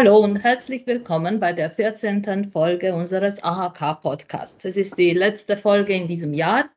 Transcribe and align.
Hallo 0.00 0.16
und 0.20 0.42
herzlich 0.42 0.86
willkommen 0.86 1.40
bei 1.40 1.52
der 1.52 1.68
14. 1.68 2.46
Folge 2.46 2.94
unseres 2.94 3.44
AHK 3.44 4.00
Podcasts. 4.00 4.64
Es 4.64 4.78
ist 4.78 4.96
die 4.96 5.12
letzte 5.12 5.58
Folge 5.58 5.92
in 5.92 6.08
diesem 6.08 6.32
Jahr. 6.32 6.70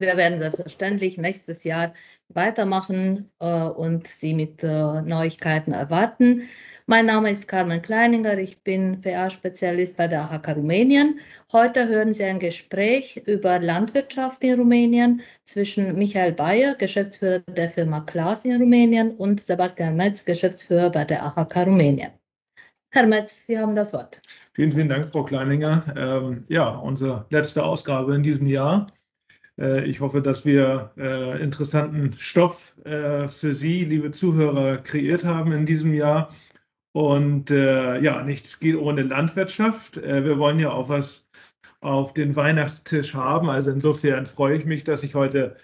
Wir 0.00 0.16
werden 0.16 0.40
selbstverständlich 0.40 1.16
nächstes 1.16 1.62
Jahr 1.62 1.94
weitermachen 2.28 3.30
äh, 3.38 3.46
und 3.46 4.08
Sie 4.08 4.34
mit 4.34 4.64
äh, 4.64 5.00
Neuigkeiten 5.00 5.70
erwarten. 5.70 6.48
Mein 6.86 7.06
Name 7.06 7.30
ist 7.30 7.46
Carmen 7.46 7.82
Kleininger, 7.82 8.36
ich 8.36 8.64
bin 8.64 9.00
PA-Spezialist 9.00 9.96
bei 9.96 10.08
der 10.08 10.22
AHK 10.22 10.56
Rumänien. 10.56 11.20
Heute 11.52 11.86
hören 11.86 12.12
Sie 12.12 12.24
ein 12.24 12.40
Gespräch 12.40 13.16
über 13.26 13.60
Landwirtschaft 13.60 14.42
in 14.42 14.58
Rumänien 14.58 15.20
zwischen 15.44 15.96
Michael 15.96 16.32
Bayer, 16.32 16.74
Geschäftsführer 16.74 17.44
der 17.46 17.70
Firma 17.70 18.00
Klaas 18.00 18.44
in 18.44 18.60
Rumänien, 18.60 19.12
und 19.12 19.40
Sebastian 19.40 19.94
Metz, 19.94 20.24
Geschäftsführer 20.24 20.90
bei 20.90 21.04
der 21.04 21.24
AHK 21.24 21.56
Rumänien. 21.58 22.10
Herr 22.92 23.06
Metz, 23.06 23.46
Sie 23.46 23.56
haben 23.56 23.76
das 23.76 23.92
Wort. 23.92 24.20
Vielen, 24.52 24.72
vielen 24.72 24.88
Dank, 24.88 25.10
Frau 25.12 25.22
Kleininger. 25.22 25.94
Ähm, 25.96 26.44
ja, 26.48 26.68
unsere 26.70 27.24
letzte 27.30 27.62
Ausgabe 27.62 28.16
in 28.16 28.24
diesem 28.24 28.48
Jahr. 28.48 28.88
Äh, 29.60 29.84
ich 29.84 30.00
hoffe, 30.00 30.20
dass 30.20 30.44
wir 30.44 30.90
äh, 30.96 31.40
interessanten 31.40 32.14
Stoff 32.18 32.74
äh, 32.84 33.28
für 33.28 33.54
Sie, 33.54 33.84
liebe 33.84 34.10
Zuhörer, 34.10 34.78
kreiert 34.78 35.24
haben 35.24 35.52
in 35.52 35.66
diesem 35.66 35.94
Jahr. 35.94 36.30
Und 36.90 37.52
äh, 37.52 38.00
ja, 38.00 38.24
nichts 38.24 38.58
geht 38.58 38.76
ohne 38.76 39.02
Landwirtschaft. 39.02 39.98
Äh, 39.98 40.24
wir 40.24 40.38
wollen 40.38 40.58
ja 40.58 40.72
auch 40.72 40.88
was 40.88 41.28
auf 41.80 42.12
den 42.12 42.34
Weihnachtstisch 42.34 43.14
haben. 43.14 43.48
Also 43.48 43.70
insofern 43.70 44.26
freue 44.26 44.56
ich 44.58 44.64
mich, 44.64 44.82
dass 44.82 45.04
ich 45.04 45.14
heute 45.14 45.56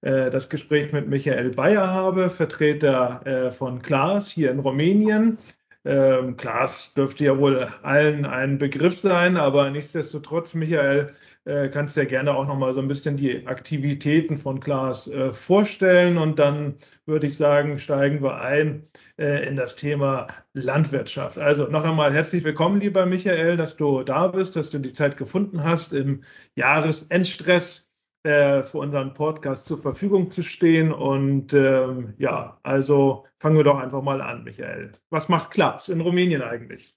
äh, 0.00 0.28
das 0.28 0.48
Gespräch 0.48 0.92
mit 0.92 1.06
Michael 1.06 1.50
Bayer 1.50 1.88
habe, 1.88 2.30
Vertreter 2.30 3.52
von 3.52 3.80
Klaas 3.80 4.28
hier 4.28 4.50
in 4.50 4.58
Rumänien. 4.58 5.38
Ähm, 5.86 6.36
klar, 6.38 6.64
es 6.64 6.94
dürfte 6.94 7.24
ja 7.24 7.38
wohl 7.38 7.68
allen 7.82 8.24
ein 8.24 8.56
Begriff 8.56 8.98
sein, 9.00 9.36
aber 9.36 9.68
nichtsdestotrotz, 9.70 10.54
Michael, 10.54 11.14
äh, 11.44 11.68
kannst 11.68 11.96
du 11.96 12.00
ja 12.00 12.06
gerne 12.06 12.34
auch 12.34 12.46
nochmal 12.46 12.72
so 12.72 12.80
ein 12.80 12.88
bisschen 12.88 13.18
die 13.18 13.46
Aktivitäten 13.46 14.38
von 14.38 14.60
Klaas 14.60 15.08
äh, 15.08 15.34
vorstellen 15.34 16.16
und 16.16 16.38
dann 16.38 16.76
würde 17.04 17.26
ich 17.26 17.36
sagen, 17.36 17.78
steigen 17.78 18.22
wir 18.22 18.40
ein 18.40 18.88
äh, 19.18 19.46
in 19.46 19.56
das 19.56 19.76
Thema 19.76 20.28
Landwirtschaft. 20.54 21.36
Also 21.38 21.66
noch 21.66 21.84
einmal 21.84 22.14
herzlich 22.14 22.44
willkommen, 22.44 22.80
lieber 22.80 23.04
Michael, 23.04 23.58
dass 23.58 23.76
du 23.76 24.02
da 24.04 24.28
bist, 24.28 24.56
dass 24.56 24.70
du 24.70 24.78
die 24.78 24.94
Zeit 24.94 25.18
gefunden 25.18 25.64
hast 25.64 25.92
im 25.92 26.22
Jahresendstress 26.54 27.83
äh, 28.24 28.62
für 28.62 28.78
unseren 28.78 29.12
Podcast 29.12 29.66
zur 29.66 29.78
Verfügung 29.78 30.30
zu 30.30 30.42
stehen. 30.42 30.92
Und 30.92 31.52
ähm, 31.52 32.14
ja, 32.16 32.58
also 32.62 33.26
fangen 33.38 33.56
wir 33.56 33.64
doch 33.64 33.78
einfach 33.78 34.02
mal 34.02 34.22
an, 34.22 34.44
Michael. 34.44 34.92
Was 35.10 35.28
macht 35.28 35.50
Klaas 35.50 35.90
in 35.90 36.00
Rumänien 36.00 36.42
eigentlich? 36.42 36.96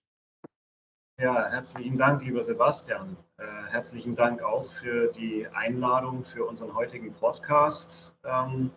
Ja, 1.20 1.50
herzlichen 1.50 1.98
Dank, 1.98 2.24
lieber 2.24 2.44
Sebastian. 2.44 3.18
Äh, 3.40 3.44
herzlichen 3.72 4.16
Dank 4.16 4.42
auch 4.42 4.72
für 4.74 5.12
die 5.12 5.48
Einladung 5.48 6.24
für 6.24 6.46
unseren 6.46 6.74
heutigen 6.76 7.14
Podcast. 7.14 8.16
Ähm, 8.24 8.72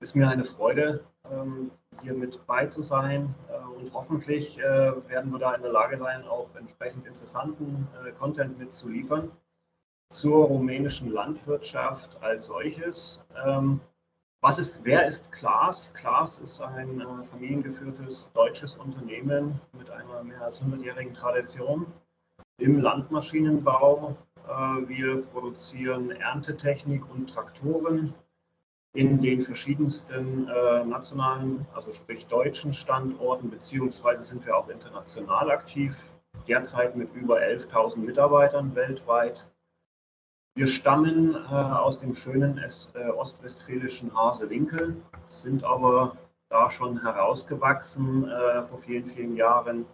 ist 0.00 0.14
mir 0.14 0.28
eine 0.28 0.44
Freude, 0.44 1.04
ähm, 1.28 1.72
hier 2.02 2.14
mit 2.14 2.46
bei 2.46 2.66
zu 2.66 2.82
sein 2.82 3.34
äh, 3.48 3.78
und 3.78 3.92
hoffentlich 3.92 4.58
äh, 4.58 5.08
werden 5.08 5.32
wir 5.32 5.38
da 5.38 5.54
in 5.54 5.62
der 5.62 5.72
Lage 5.72 5.98
sein, 5.98 6.22
auch 6.24 6.54
entsprechend 6.54 7.06
interessanten 7.06 7.88
äh, 8.06 8.12
Content 8.12 8.58
mitzuliefern 8.58 9.32
zur 10.10 10.46
rumänischen 10.46 11.12
Landwirtschaft 11.12 12.20
als 12.20 12.46
solches. 12.46 13.24
Ähm, 13.46 13.80
was 14.42 14.58
ist, 14.58 14.80
wer 14.82 15.06
ist 15.06 15.30
Klaas? 15.32 15.92
Klaas 15.94 16.38
ist 16.38 16.60
ein 16.60 17.00
äh, 17.00 17.24
familiengeführtes 17.30 18.28
deutsches 18.34 18.76
Unternehmen 18.76 19.60
mit 19.72 19.88
einer 19.90 20.24
mehr 20.24 20.42
als 20.42 20.60
100-jährigen 20.60 21.14
Tradition 21.14 21.86
im 22.58 22.80
Landmaschinenbau. 22.80 24.16
Äh, 24.48 24.88
wir 24.88 25.22
produzieren 25.22 26.10
Erntetechnik 26.10 27.08
und 27.08 27.30
Traktoren 27.30 28.12
in 28.92 29.22
den 29.22 29.42
verschiedensten 29.42 30.48
äh, 30.48 30.84
nationalen, 30.84 31.64
also 31.72 31.92
sprich 31.92 32.26
deutschen 32.26 32.72
Standorten, 32.72 33.48
beziehungsweise 33.48 34.24
sind 34.24 34.44
wir 34.44 34.56
auch 34.56 34.68
international 34.68 35.52
aktiv, 35.52 35.94
derzeit 36.48 36.96
mit 36.96 37.14
über 37.14 37.38
11.000 37.38 37.98
Mitarbeitern 37.98 38.74
weltweit 38.74 39.46
wir 40.60 40.66
stammen 40.66 41.34
äh, 41.34 41.54
aus 41.54 42.00
dem 42.00 42.14
schönen 42.14 42.58
äh, 42.58 43.08
ostwestfälischen 43.08 44.14
Hasewinkel, 44.14 44.94
sind 45.26 45.64
aber 45.64 46.18
da 46.50 46.70
schon 46.70 47.00
herausgewachsen 47.00 48.28
äh, 48.28 48.62
vor 48.64 48.78
vielen, 48.82 49.06
vielen 49.06 49.36
Jahren. 49.36 49.86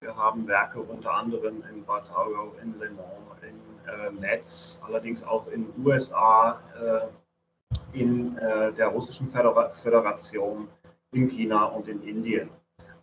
Wir 0.00 0.16
haben 0.16 0.46
Werke 0.46 0.80
unter 0.80 1.12
anderem 1.12 1.64
in 1.74 1.84
Bad 1.84 2.06
Saulgau, 2.06 2.54
in 2.62 2.78
Le 2.78 2.90
Mans, 2.90 3.42
in 3.42 3.58
äh, 3.92 4.10
Metz, 4.12 4.78
allerdings 4.86 5.24
auch 5.24 5.48
in 5.48 5.72
den 5.72 5.84
USA, 5.84 6.60
äh, 6.80 7.98
in 7.98 8.38
äh, 8.38 8.72
der 8.74 8.86
Russischen 8.86 9.32
Födera 9.32 9.70
Föderation, 9.82 10.68
in 11.10 11.28
China 11.30 11.64
und 11.64 11.88
in 11.88 12.00
Indien, 12.04 12.48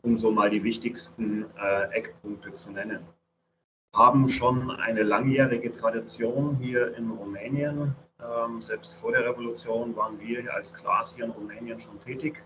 um 0.03 0.17
so 0.17 0.31
mal 0.31 0.49
die 0.49 0.63
wichtigsten 0.63 1.47
Eckpunkte 1.91 2.53
zu 2.53 2.71
nennen 2.71 3.05
haben 3.93 4.27
schon 4.27 4.71
eine 4.71 5.03
langjährige 5.03 5.75
Tradition 5.75 6.55
hier 6.55 6.95
in 6.97 7.11
Rumänien. 7.11 7.95
Ähm, 8.19 8.61
selbst 8.61 8.93
vor 8.93 9.11
der 9.11 9.25
Revolution 9.25 9.95
waren 9.95 10.19
wir 10.19 10.51
als 10.53 10.73
Klaas 10.73 11.15
hier 11.15 11.25
in 11.25 11.31
Rumänien 11.31 11.79
schon 11.79 11.99
tätig 11.99 12.43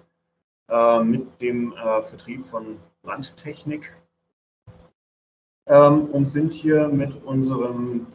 äh, 0.70 1.02
mit 1.02 1.42
dem 1.42 1.72
äh, 1.74 2.04
Vertrieb 2.04 2.46
von 2.48 2.80
Landtechnik 3.04 3.96
ähm, 5.68 6.10
und 6.12 6.26
sind 6.26 6.54
hier 6.54 6.90
mit 6.90 7.24
unserem 7.24 8.08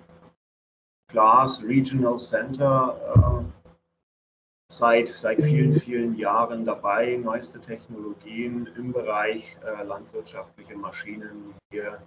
Glas 1.09 1.63
Regional 1.63 2.19
Center 2.19 3.45
äh, 3.45 3.73
seit, 4.71 5.09
seit 5.09 5.43
vielen, 5.43 5.81
vielen 5.81 6.17
Jahren 6.17 6.65
dabei, 6.65 7.17
neueste 7.17 7.61
Technologien 7.61 8.67
im 8.77 8.93
Bereich 8.93 9.57
äh, 9.65 9.83
landwirtschaftliche 9.85 10.77
Maschinen 10.77 11.55
hier 11.71 12.01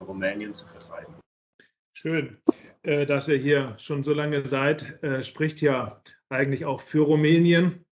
Rumänien 0.00 0.54
zu 0.54 0.66
vertreiben. 0.66 1.14
Schön, 1.94 2.36
äh, 2.82 3.06
dass 3.06 3.28
ihr 3.28 3.38
hier 3.38 3.74
schon 3.78 4.02
so 4.02 4.12
lange 4.12 4.46
seid, 4.46 5.02
äh, 5.02 5.22
spricht 5.22 5.60
ja 5.60 6.00
eigentlich 6.28 6.64
auch 6.64 6.80
für 6.80 7.02
Rumänien. 7.02 7.84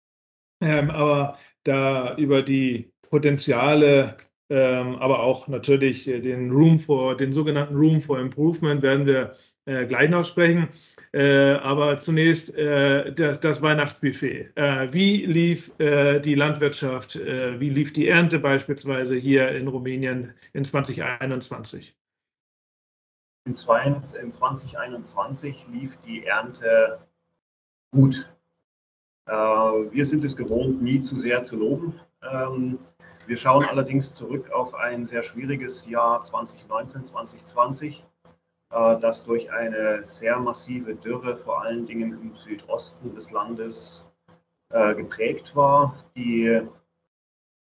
Ähm, 0.61 0.91
aber 0.91 1.39
da 1.65 2.17
über 2.17 2.43
die 2.43 2.93
Potenziale, 3.03 4.17
ähm, 4.51 4.97
aber 4.97 5.21
auch 5.21 5.49
natürlich 5.49 6.05
den 6.05 6.51
Room 6.51 6.79
for, 6.79 7.17
den 7.17 7.33
sogenannten 7.33 7.75
Room 7.75 8.01
for 8.01 8.21
Improvement 8.21 8.83
werden 8.83 9.07
wir 9.07 9.33
äh, 9.65 9.87
gleich 9.87 10.11
noch 10.11 10.25
sprechen. 10.25 10.69
Aber 11.15 11.97
zunächst 11.99 12.53
das, 12.57 13.63
Weihnachtsbuffet. 13.63 14.51
wie 14.91 15.27
lief 15.27 15.71
die 15.79 16.35
Landwirtschaft, 16.35 17.17
wie 17.17 17.71
lief 17.71 17.93
die 17.93 18.09
Ernte 18.09 18.41
beispielsweise 18.41 19.15
hier 19.15 19.51
in 19.51 19.69
Rumänien 19.69 20.35
in 20.53 20.65
2021? 20.65 21.95
In 23.47 23.55
2021 23.55 25.67
lief 25.69 25.99
die 26.07 26.25
Ernte 26.25 26.99
gut. 27.93 28.27
Äh, 29.27 29.33
wir 29.33 30.07
sind 30.07 30.25
es 30.25 30.37
gewohnt, 30.37 30.83
nie 30.83 31.03
zu 31.03 31.17
sehr 31.17 31.45
zu 31.45 31.57
loben. 31.57 32.01
Ähm, 32.23 32.79
wir 33.27 33.37
schauen 33.37 33.65
allerdings 33.65 34.15
zurück 34.15 34.51
auf 34.51 34.75
ein 34.75 35.07
sehr 35.07 35.23
schwieriges 35.23 35.87
Jahr 35.87 36.23
2019, 36.23 37.05
2020, 37.05 38.05
äh, 38.75 38.99
das 38.99 39.23
durch 39.23 39.53
eine 39.53 40.05
sehr 40.05 40.39
massive 40.41 40.97
Dürre, 40.97 41.37
vor 41.37 41.63
allen 41.63 41.87
Dingen 41.87 42.21
im 42.21 42.35
Südosten 42.35 43.15
des 43.15 43.31
Landes, 43.31 44.05
äh, 44.71 44.97
geprägt 44.97 45.55
war. 45.55 46.05
Die 46.17 46.61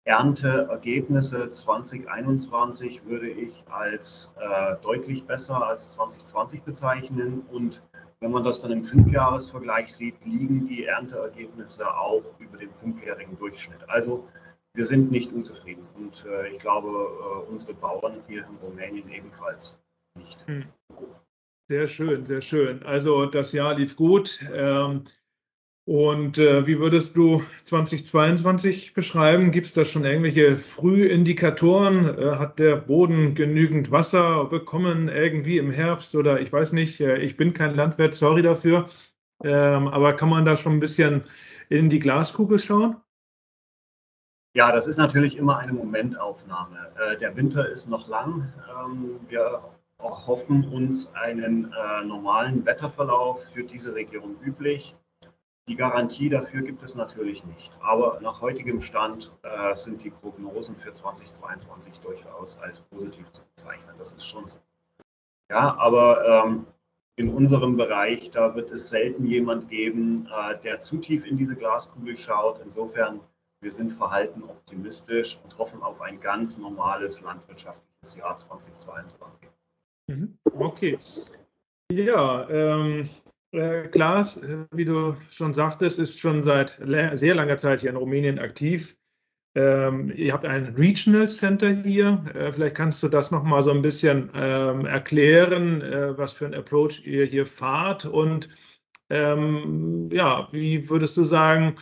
Ernteergebnisse 0.06 1.52
2021 1.52 3.06
würde 3.06 3.30
ich 3.30 3.66
als 3.70 4.32
äh, 4.40 4.78
deutlich 4.82 5.26
besser 5.26 5.68
als 5.68 5.92
2020 5.92 6.64
bezeichnen. 6.64 7.42
Und 7.52 7.82
wenn 8.22 8.32
man 8.32 8.46
das 8.46 8.62
dann 8.62 8.72
im 8.72 8.86
Fünfjahresvergleich 8.86 9.94
sieht, 9.94 10.24
liegen 10.24 10.66
die 10.66 10.86
Ernteergebnisse 10.86 11.94
auch 11.94 12.24
über 12.40 12.58
dem 12.58 12.74
fünfjährigen 12.74 13.38
Durchschnitt. 13.38 13.88
Also 13.90 14.28
wir 14.74 14.86
sind 14.86 15.12
nicht 15.12 15.34
unzufrieden. 15.34 15.86
Und 15.96 16.26
ich 16.52 16.60
glaube, 16.60 17.44
unsere 17.50 17.74
Bauern 17.74 18.24
hier 18.28 18.46
in 18.48 18.56
Rumänien 18.64 19.10
ebenfalls 19.10 19.78
nicht. 20.16 20.38
Hm. 20.48 20.66
Sehr 21.72 21.88
schön, 21.88 22.26
sehr 22.26 22.42
schön. 22.42 22.84
Also 22.84 23.26
das 23.26 23.54
Jahr 23.54 23.76
lief 23.76 23.96
gut. 23.96 24.46
Ähm, 24.54 25.06
und 25.86 26.38
äh, 26.38 26.68
wie 26.68 26.80
würdest 26.80 27.16
du 27.16 27.42
2022 27.64 28.94
beschreiben? 28.94 29.52
Gibt 29.52 29.68
es 29.68 29.72
da 29.74 29.86
schon 29.86 30.04
irgendwelche 30.04 30.58
Frühindikatoren? 30.58 32.20
Äh, 32.20 32.36
hat 32.36 32.60
der 32.60 32.76
Boden 32.76 33.36
genügend 33.36 33.90
Wasser 33.90 34.44
bekommen 34.44 35.08
irgendwie 35.08 35.60
im 35.60 35.72
Herbst? 35.72 36.14
Oder 36.14 36.42
ich 36.42 36.52
weiß 36.52 36.74
nicht, 36.74 37.00
äh, 37.00 37.20
ich 37.20 37.38
bin 37.38 37.54
kein 37.54 37.74
Landwirt, 37.74 38.16
sorry 38.16 38.42
dafür. 38.42 38.88
Ähm, 39.42 39.88
aber 39.88 40.12
kann 40.18 40.28
man 40.28 40.44
da 40.44 40.58
schon 40.58 40.74
ein 40.74 40.82
bisschen 40.82 41.24
in 41.70 41.90
die 41.90 42.00
Glaskugel 42.00 42.60
schauen? 42.60 42.98
Ja, 44.56 44.74
das 44.74 44.88
ist 44.88 44.98
natürlich 44.98 45.38
immer 45.38 45.58
eine 45.58 45.72
Momentaufnahme. 45.72 46.92
Der 47.22 47.38
Winter 47.38 47.70
ist 47.70 47.88
noch 47.88 48.10
lang. 48.10 48.52
Ähm, 48.70 49.22
wir 49.30 49.72
hoffen 50.02 50.68
uns 50.72 51.14
einen 51.14 51.72
äh, 51.74 52.04
normalen 52.06 52.66
Wetterverlauf 52.66 53.44
für 53.54 53.64
diese 53.64 53.96
Region 53.96 54.38
üblich. 54.44 54.96
Die 55.68 55.76
Garantie 55.76 56.30
dafür 56.30 56.64
gibt 56.64 56.84
es 56.84 56.96
natürlich 56.96 57.46
nicht. 57.46 57.72
Aber 57.82 58.20
nach 58.22 58.42
heutigem 58.42 58.82
Stand 58.82 59.32
äh, 59.44 59.76
sind 59.76 60.04
die 60.04 60.10
Prognosen 60.10 60.76
für 60.76 60.92
2022 60.92 62.00
durchaus 62.00 62.58
als 62.60 62.80
positiv 62.80 63.32
zu 63.32 63.42
bezeichnen. 63.56 63.96
Das 63.98 64.12
ist 64.12 64.26
schon 64.26 64.48
so. 64.48 64.58
Ja, 65.50 65.78
aber 65.78 66.46
ähm, 66.46 66.66
in 67.16 67.30
unserem 67.30 67.78
Bereich, 67.78 68.32
da 68.32 68.56
wird 68.56 68.72
es 68.72 68.90
selten 68.90 69.28
jemand 69.28 69.70
geben, 69.70 70.28
äh, 70.28 70.58
der 70.64 70.82
zu 70.82 70.98
tief 70.98 71.26
in 71.26 71.38
diese 71.38 71.56
Glaskugel 71.56 72.18
schaut. 72.18 72.60
Insofern, 72.64 73.20
wir 73.62 73.72
sind 73.72 73.92
verhalten 73.92 74.44
optimistisch 74.44 75.40
und 75.44 75.58
hoffen 75.58 75.84
auf 75.84 76.02
ein 76.02 76.20
ganz 76.20 76.58
normales 76.58 77.22
landwirtschaftliches 77.22 78.16
Jahr 78.16 78.38
2022. 78.38 79.48
Mhm. 80.12 80.38
Okay. 80.44 80.98
Ja, 81.92 82.50
ähm, 82.50 83.10
äh, 83.52 83.88
Klaas, 83.88 84.38
äh, 84.38 84.66
wie 84.72 84.86
du 84.86 85.16
schon 85.30 85.54
sagtest, 85.54 86.00
ist 86.00 86.20
schon 86.20 86.44
seit 86.44 86.80
sehr 87.14 87.36
langer 87.36 87.58
Zeit 87.58 87.82
hier 87.82 87.90
in 87.90 87.98
Rumänien 87.98 88.40
aktiv. 88.40 88.98
Ähm, 89.54 90.14
ihr 90.16 90.32
habt 90.32 90.46
ein 90.46 90.76
Regional 90.76 91.28
Center 91.28 91.70
hier. 91.70 92.24
Äh, 92.34 92.54
vielleicht 92.54 92.76
kannst 92.76 93.04
du 93.04 93.10
das 93.10 93.32
nochmal 93.32 93.64
so 93.64 93.72
ein 93.72 93.82
bisschen 93.82 94.32
ähm, 94.34 94.86
erklären, 94.86 95.82
äh, 95.82 96.18
was 96.18 96.32
für 96.32 96.46
ein 96.46 96.54
Approach 96.54 97.06
ihr 97.06 97.26
hier 97.26 97.46
fahrt 97.46 98.06
und 98.06 98.48
ähm, 99.10 100.10
ja, 100.14 100.48
wie 100.54 100.90
würdest 100.90 101.18
du 101.18 101.26
sagen, 101.26 101.76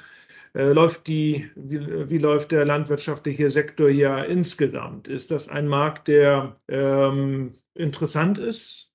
äh, 0.54 0.72
läuft 0.72 1.08
die, 1.08 1.50
wie, 1.56 2.10
wie, 2.10 2.18
läuft 2.18 2.52
der 2.52 2.66
landwirtschaftliche 2.66 3.50
Sektor 3.50 3.90
hier 3.90 4.26
insgesamt? 4.26 5.08
Ist 5.08 5.32
das 5.32 5.48
ein 5.48 5.68
Markt, 5.68 6.08
der 6.08 6.58
ähm, 6.68 7.52
interessant 7.74 8.38
ist? 8.38 8.90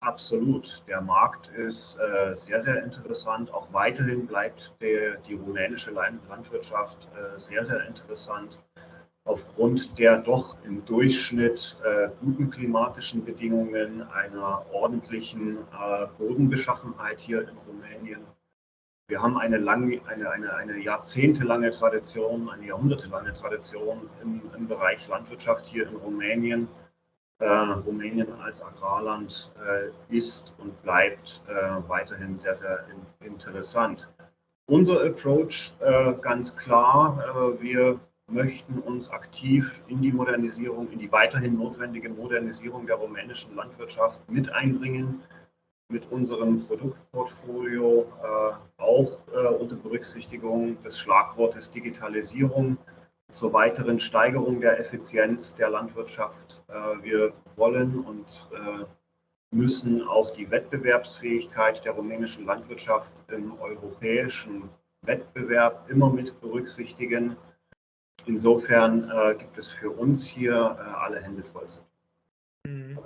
Absolut. 0.00 0.84
Der 0.86 1.00
Markt 1.00 1.48
ist 1.48 1.98
äh, 1.98 2.32
sehr, 2.32 2.60
sehr 2.60 2.84
interessant. 2.84 3.52
Auch 3.52 3.72
weiterhin 3.72 4.26
bleibt 4.26 4.72
der, 4.80 5.16
die 5.18 5.34
rumänische 5.34 5.90
Landwirtschaft 5.90 7.08
äh, 7.16 7.38
sehr, 7.38 7.64
sehr 7.64 7.84
interessant. 7.84 8.60
Aufgrund 9.24 9.98
der 9.98 10.18
doch 10.18 10.56
im 10.64 10.84
Durchschnitt 10.84 11.76
äh, 11.84 12.08
guten 12.20 12.48
klimatischen 12.48 13.24
Bedingungen, 13.24 14.02
einer 14.02 14.64
ordentlichen 14.72 15.58
äh, 15.58 16.06
Bodenbeschaffenheit 16.16 17.20
hier 17.20 17.42
in 17.48 17.56
Rumänien. 17.66 18.24
Wir 19.08 19.22
haben 19.22 19.38
eine, 19.38 19.56
lang, 19.56 20.00
eine, 20.06 20.30
eine, 20.30 20.54
eine 20.54 20.78
jahrzehntelange 20.78 21.70
Tradition, 21.70 22.50
eine 22.50 22.66
jahrhundertelange 22.66 23.32
Tradition 23.32 24.08
im, 24.22 24.42
im 24.54 24.68
Bereich 24.68 25.08
Landwirtschaft 25.08 25.64
hier 25.64 25.88
in 25.88 25.96
Rumänien 25.96 26.68
äh, 27.38 27.46
Rumänien 27.46 28.32
als 28.40 28.60
Agrarland 28.62 29.50
äh, 29.64 30.14
ist 30.14 30.52
und 30.58 30.82
bleibt 30.82 31.40
äh, 31.46 31.88
weiterhin 31.88 32.38
sehr, 32.38 32.56
sehr 32.56 32.84
in, 33.20 33.26
interessant. 33.26 34.08
Unser 34.66 35.04
Approach 35.04 35.72
äh, 35.80 36.14
ganz 36.20 36.56
klar, 36.56 37.24
äh, 37.24 37.62
wir 37.62 38.00
möchten 38.26 38.80
uns 38.80 39.10
aktiv 39.10 39.80
in 39.86 40.02
die 40.02 40.12
Modernisierung, 40.12 40.90
in 40.90 40.98
die 40.98 41.10
weiterhin 41.10 41.56
notwendige 41.56 42.10
Modernisierung 42.10 42.86
der 42.86 42.96
rumänischen 42.96 43.54
Landwirtschaft 43.54 44.18
mit 44.28 44.52
einbringen, 44.52 45.22
mit 45.88 46.10
unserem 46.10 46.66
Produktportfolio 46.66 48.06
äh, 48.22 48.82
auch 48.82 49.18
unter 49.58 49.76
Berücksichtigung 49.76 50.80
des 50.82 50.98
Schlagwortes 50.98 51.70
Digitalisierung 51.70 52.76
zur 53.30 53.52
weiteren 53.52 53.98
Steigerung 53.98 54.60
der 54.60 54.78
Effizienz 54.80 55.54
der 55.54 55.70
Landwirtschaft. 55.70 56.62
Äh, 56.68 57.02
wir 57.02 57.32
wollen 57.56 58.00
und 58.00 58.26
äh, 58.52 58.84
müssen 59.50 60.06
auch 60.06 60.32
die 60.32 60.50
Wettbewerbsfähigkeit 60.50 61.84
der 61.84 61.92
rumänischen 61.92 62.46
Landwirtschaft 62.46 63.12
im 63.30 63.58
europäischen 63.60 64.68
Wettbewerb 65.02 65.88
immer 65.90 66.10
mit 66.10 66.38
berücksichtigen. 66.40 67.36
Insofern 68.26 69.10
äh, 69.10 69.34
gibt 69.36 69.56
es 69.58 69.68
für 69.68 69.90
uns 69.90 70.26
hier 70.26 70.56
alle 70.98 71.20
Hände 71.20 71.42
voll 71.44 71.66
zu 71.66 71.78
tun. 71.78 71.86
Mhm. 72.66 72.98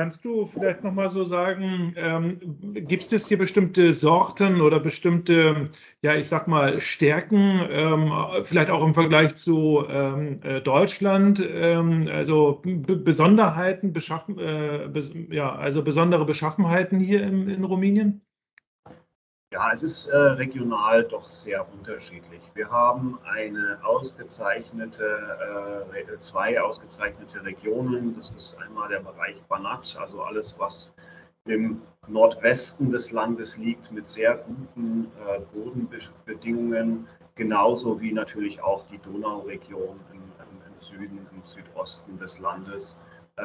Kannst 0.00 0.24
du 0.24 0.46
vielleicht 0.46 0.82
nochmal 0.82 1.10
so 1.10 1.26
sagen, 1.26 1.92
ähm, 1.94 2.40
gibt 2.72 3.12
es 3.12 3.28
hier 3.28 3.36
bestimmte 3.36 3.92
Sorten 3.92 4.62
oder 4.62 4.80
bestimmte, 4.80 5.68
ja, 6.00 6.14
ich 6.14 6.26
sag 6.26 6.48
mal, 6.48 6.80
Stärken, 6.80 7.60
ähm, 7.70 8.10
vielleicht 8.44 8.70
auch 8.70 8.82
im 8.82 8.94
Vergleich 8.94 9.36
zu 9.36 9.84
ähm, 9.90 10.40
äh, 10.42 10.62
Deutschland, 10.62 11.46
ähm, 11.46 12.08
also 12.10 12.62
Besonderheiten, 12.64 13.92
beschaffen, 13.92 14.38
äh, 14.38 14.88
bes 14.90 15.12
ja, 15.28 15.54
also 15.54 15.84
besondere 15.84 16.24
Beschaffenheiten 16.24 16.98
hier 16.98 17.22
im, 17.22 17.50
in 17.50 17.62
Rumänien? 17.62 18.22
Ja, 19.52 19.72
es 19.72 19.82
ist 19.82 20.06
äh, 20.06 20.16
regional 20.16 21.02
doch 21.02 21.26
sehr 21.26 21.66
unterschiedlich. 21.72 22.40
Wir 22.54 22.70
haben 22.70 23.18
eine 23.24 23.80
ausgezeichnete, 23.82 25.88
äh, 25.92 26.20
zwei 26.20 26.60
ausgezeichnete 26.60 27.44
Regionen. 27.44 28.14
Das 28.14 28.30
ist 28.30 28.56
einmal 28.58 28.90
der 28.90 29.00
Bereich 29.00 29.42
Banat, 29.48 29.96
also 30.00 30.22
alles, 30.22 30.56
was 30.56 30.92
im 31.46 31.82
Nordwesten 32.06 32.92
des 32.92 33.10
Landes 33.10 33.56
liegt, 33.56 33.90
mit 33.90 34.06
sehr 34.06 34.36
guten 34.36 35.10
äh, 35.26 35.40
Bodenbedingungen, 35.52 37.08
genauso 37.34 38.00
wie 38.00 38.12
natürlich 38.12 38.62
auch 38.62 38.86
die 38.86 38.98
Donauregion 38.98 39.98
im, 40.12 40.22
im, 40.22 40.72
im 40.72 40.80
Süden, 40.80 41.26
im 41.32 41.44
Südosten 41.44 42.16
des 42.20 42.38
Landes 42.38 42.96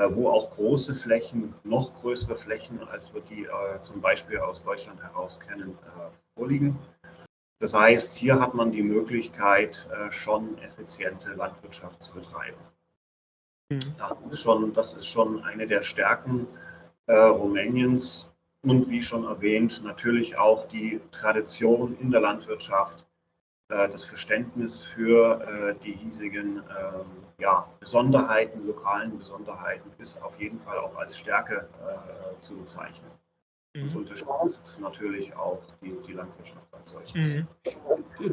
wo 0.09 0.29
auch 0.29 0.51
große 0.51 0.95
Flächen, 0.95 1.53
noch 1.63 1.93
größere 2.01 2.35
Flächen, 2.35 2.79
als 2.87 3.13
wir 3.13 3.21
die 3.21 3.43
äh, 3.43 3.81
zum 3.81 4.01
Beispiel 4.01 4.39
aus 4.39 4.63
Deutschland 4.63 5.01
heraus 5.01 5.39
kennen, 5.39 5.77
äh, 5.83 6.39
vorliegen. 6.39 6.77
Das 7.59 7.73
heißt, 7.73 8.13
hier 8.13 8.39
hat 8.39 8.53
man 8.53 8.71
die 8.71 8.83
Möglichkeit, 8.83 9.87
schon 10.09 10.57
effiziente 10.57 11.29
Landwirtschaft 11.29 12.03
zu 12.03 12.11
betreiben. 12.11 12.57
Mhm. 13.69 13.95
Das, 13.97 14.33
ist 14.33 14.39
schon, 14.39 14.73
das 14.73 14.93
ist 14.93 15.07
schon 15.07 15.43
eine 15.43 15.65
der 15.65 15.81
Stärken 15.81 16.47
äh, 17.07 17.15
Rumäniens 17.15 18.29
und 18.63 18.89
wie 18.89 19.03
schon 19.03 19.25
erwähnt, 19.25 19.81
natürlich 19.83 20.37
auch 20.37 20.67
die 20.67 20.99
Tradition 21.11 21.97
in 21.99 22.11
der 22.11 22.21
Landwirtschaft, 22.21 23.01
äh, 23.01 23.05
das 23.67 24.03
Verständnis 24.03 24.81
für 24.81 25.41
äh, 25.41 25.75
die 25.83 25.93
hiesigen 25.93 26.57
ähm, 26.57 27.05
ja, 27.39 27.67
Besonderheiten, 27.79 28.67
lokalen 28.67 29.17
Besonderheiten 29.17 29.89
ist 29.97 30.21
auf 30.21 30.39
jeden 30.39 30.59
Fall 30.61 30.77
auch 30.77 30.95
als 30.95 31.17
Stärke 31.17 31.67
äh, 31.81 32.41
zu 32.41 32.55
bezeichnen. 32.55 33.09
Und 33.75 33.91
mhm. 33.91 33.97
unterstützt 33.97 34.77
natürlich 34.79 35.35
auch 35.35 35.61
die, 35.81 35.93
die 36.07 36.13
Landwirtschaft 36.13 36.65
als 36.71 36.91
solches. 36.91 37.13
Mhm. 37.13 37.45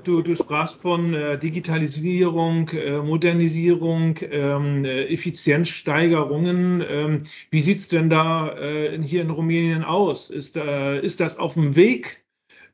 Du, 0.05 0.23
du, 0.23 0.37
sprachst 0.37 0.81
von 0.81 1.15
äh, 1.15 1.37
Digitalisierung, 1.37 2.69
äh, 2.69 2.99
Modernisierung, 2.99 4.19
ähm, 4.23 4.85
Effizienzsteigerungen. 4.85 6.85
Ähm, 6.87 7.23
wie 7.51 7.61
sieht 7.61 7.79
es 7.79 7.89
denn 7.89 8.09
da 8.09 8.55
hier 9.01 9.23
in 9.23 9.31
Rumänien 9.31 9.83
aus? 9.83 10.31
Ist, 10.31 10.57
ist 10.57 11.21
das 11.21 11.39
auf 11.39 11.55
dem 11.55 11.75
Weg? 11.75 12.19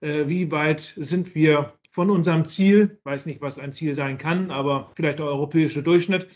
wie 0.01 0.53
weit 0.53 0.95
sind 0.97 1.35
wir 1.35 1.73
von 1.99 2.11
unserem 2.11 2.45
Ziel, 2.45 3.01
weiß 3.03 3.27
nicht, 3.27 3.41
was 3.41 3.59
ein 3.59 3.73
Ziel 3.73 3.97
sein 3.97 4.19
kann, 4.19 4.53
aber 4.53 4.93
vielleicht 4.95 5.19
der 5.19 5.27
europäische 5.27 5.83
Durchschnitt 5.83 6.29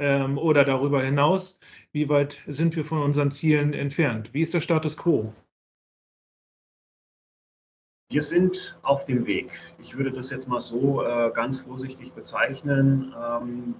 ähm, 0.00 0.36
oder 0.36 0.64
darüber 0.64 1.00
hinaus, 1.00 1.60
wie 1.92 2.08
weit 2.08 2.42
sind 2.48 2.74
wir 2.74 2.84
von 2.84 3.00
unseren 3.00 3.30
Zielen 3.30 3.72
entfernt? 3.72 4.34
Wie 4.34 4.42
ist 4.42 4.52
der 4.52 4.60
Status 4.60 4.96
quo? 4.96 5.32
Wir 8.10 8.20
sind 8.20 8.76
auf 8.82 9.04
dem 9.04 9.28
Weg. 9.28 9.52
Ich 9.80 9.96
würde 9.96 10.10
das 10.10 10.30
jetzt 10.30 10.48
mal 10.48 10.60
so 10.60 11.04
äh, 11.04 11.30
ganz 11.32 11.58
vorsichtig 11.58 12.12
bezeichnen. 12.12 13.14
Ähm, 13.16 13.76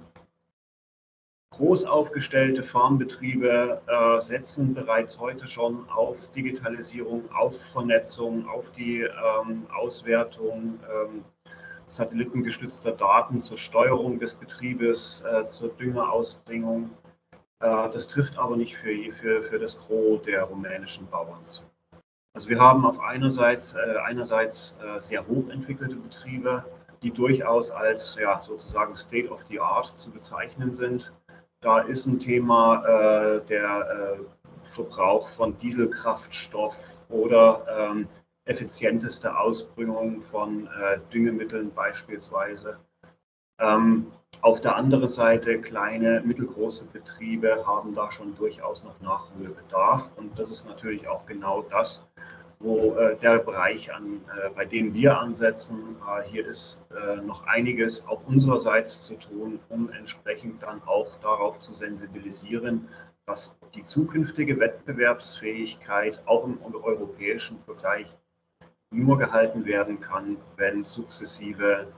Groß 1.56 1.86
aufgestellte 1.86 2.62
Farmbetriebe 2.62 3.80
äh, 3.86 4.20
setzen 4.20 4.74
bereits 4.74 5.18
heute 5.18 5.46
schon 5.46 5.88
auf 5.88 6.30
Digitalisierung, 6.32 7.30
auf 7.32 7.58
Vernetzung, 7.72 8.46
auf 8.46 8.70
die 8.72 9.00
ähm, 9.00 9.66
Auswertung 9.74 10.78
ähm, 10.84 11.24
satellitengestützter 11.88 12.92
Daten 12.92 13.40
zur 13.40 13.56
Steuerung 13.56 14.18
des 14.18 14.34
Betriebes, 14.34 15.22
äh, 15.22 15.48
zur 15.48 15.70
Düngerausbringung. 15.70 16.90
Äh, 17.60 17.88
das 17.88 18.08
trifft 18.08 18.36
aber 18.36 18.58
nicht 18.58 18.76
für, 18.76 19.12
für, 19.14 19.42
für 19.44 19.58
das 19.58 19.78
Gros 19.78 20.20
der 20.24 20.42
rumänischen 20.42 21.08
Bauern 21.08 21.46
zu. 21.46 21.62
Also 22.34 22.50
wir 22.50 22.60
haben 22.60 22.84
auf 22.84 23.00
einerseits, 23.00 23.72
äh, 23.72 23.96
einerseits 24.04 24.76
äh, 24.84 25.00
sehr 25.00 25.26
hochentwickelte 25.26 25.96
Betriebe, 25.96 26.66
die 27.02 27.12
durchaus 27.12 27.70
als 27.70 28.14
ja, 28.20 28.42
sozusagen 28.42 28.94
State 28.94 29.30
of 29.30 29.42
the 29.48 29.58
Art 29.58 29.98
zu 29.98 30.10
bezeichnen 30.10 30.74
sind 30.74 31.14
da 31.60 31.80
ist 31.80 32.06
ein 32.06 32.18
Thema 32.18 32.84
äh, 32.84 33.40
der 33.46 34.18
äh, 34.18 34.66
Verbrauch 34.68 35.28
von 35.30 35.56
Dieselkraftstoff 35.58 36.76
oder 37.08 37.66
ähm, 37.68 38.08
effizienteste 38.44 39.38
Ausbringung 39.38 40.22
von 40.22 40.66
äh, 40.66 40.98
Düngemitteln 41.12 41.72
beispielsweise. 41.72 42.78
Ähm, 43.58 44.12
auf 44.42 44.60
der 44.60 44.76
anderen 44.76 45.08
Seite, 45.08 45.60
kleine, 45.60 46.20
mittelgroße 46.24 46.84
Betriebe 46.86 47.66
haben 47.66 47.94
da 47.94 48.12
schon 48.12 48.36
durchaus 48.36 48.84
noch 48.84 49.00
Nachholbedarf. 49.00 50.10
Und 50.16 50.38
das 50.38 50.50
ist 50.50 50.66
natürlich 50.66 51.08
auch 51.08 51.26
genau 51.26 51.62
das, 51.62 52.06
wo 52.58 52.94
äh, 52.94 53.16
der 53.16 53.38
Bereich, 53.40 53.92
an, 53.92 54.20
äh, 54.36 54.50
bei 54.50 54.64
dem 54.64 54.94
wir 54.94 55.18
ansetzen. 55.18 55.96
Äh, 56.06 56.28
hier 56.28 56.46
ist 56.46 56.84
äh, 56.90 57.16
noch 57.16 57.46
einiges 57.46 58.06
auch 58.06 58.22
unsererseits 58.26 59.04
zu 59.04 59.14
tun, 59.14 59.60
um 59.68 59.90
entsprechend 59.90 60.62
dann 60.62 60.82
auch 60.86 61.16
darauf 61.20 61.58
zu 61.58 61.74
sensibilisieren, 61.74 62.88
dass 63.26 63.54
die 63.74 63.84
zukünftige 63.84 64.58
Wettbewerbsfähigkeit 64.58 66.20
auch 66.26 66.44
im 66.44 66.58
europäischen 66.82 67.58
Vergleich 67.64 68.06
nur 68.90 69.18
gehalten 69.18 69.66
werden 69.66 70.00
kann, 70.00 70.36
wenn 70.56 70.84
sukzessive 70.84 71.88